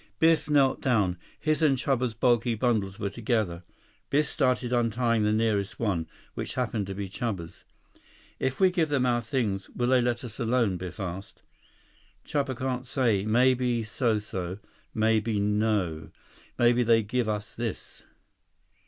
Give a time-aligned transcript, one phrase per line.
[0.17, 1.19] Biff knelt down.
[1.39, 3.61] His and Chuba's bulky bundles were together.
[4.09, 7.65] Biff started untying the nearest one, which happened to be Chuba's.
[8.39, 11.43] "If we give them our things, will they let us alone?" Biff asked.
[12.25, 13.25] "Chuba can't say.
[13.27, 14.57] Maybe so so.
[14.91, 16.09] Maybe no.
[16.57, 18.01] Maybe they give us this."